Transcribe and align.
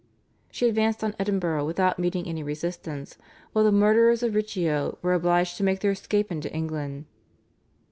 She 0.49 0.67
advanced 0.67 1.03
on 1.03 1.13
Edinburgh 1.19 1.63
without 1.67 1.99
meeting 1.99 2.25
any 2.27 2.41
resistance, 2.41 3.19
while 3.53 3.63
the 3.63 3.71
murderers 3.71 4.23
of 4.23 4.33
Riccio 4.33 4.97
were 5.03 5.13
obliged 5.13 5.57
to 5.57 5.63
make 5.63 5.81
their 5.81 5.91
escape 5.91 6.31
into 6.31 6.51
England. 6.51 7.05